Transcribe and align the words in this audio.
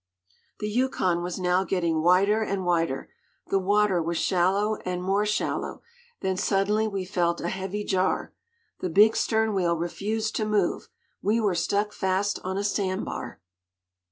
The 0.59 0.67
Yukon 0.67 1.21
was 1.21 1.37
now 1.37 1.63
getting 1.63 2.01
wider 2.01 2.41
and 2.41 2.65
wider, 2.65 3.09
the 3.51 3.59
water 3.59 4.01
was 4.01 4.17
shallow 4.17 4.77
and 4.77 5.03
more 5.03 5.27
shallow, 5.27 5.83
then 6.21 6.37
suddenly 6.37 6.87
we 6.87 7.05
felt 7.05 7.39
a 7.39 7.49
heavy 7.49 7.83
jar. 7.83 8.33
The 8.79 8.89
big 8.89 9.15
stern 9.15 9.53
wheel 9.53 9.75
refused 9.77 10.35
to 10.37 10.45
move, 10.45 10.89
we 11.21 11.39
were 11.39 11.53
stuck 11.53 11.93
fast 11.93 12.39
on 12.43 12.57
a 12.57 12.63
sand 12.63 13.05
bar! 13.05 13.41